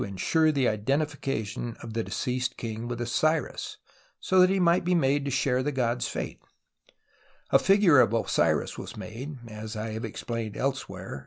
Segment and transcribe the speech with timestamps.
[0.01, 3.77] 110 TUTANKHAMEN papyri to ensure the identification of the deceased king with Osiris,
[4.19, 6.41] so that he might be made to share the god's fate.
[7.51, 11.19] A figure of Osiris was made, as I have explained elsewhere (p.